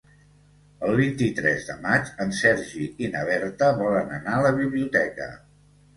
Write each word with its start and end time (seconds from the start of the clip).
El 0.85 0.95
vint-i-tres 0.99 1.67
de 1.67 1.75
maig 1.83 2.09
en 2.25 2.33
Sergi 2.39 2.87
i 3.05 3.11
na 3.17 3.21
Berta 3.31 3.69
volen 3.85 4.13
anar 4.19 4.35
a 4.39 4.43
la 4.49 4.55
biblioteca. 4.61 5.29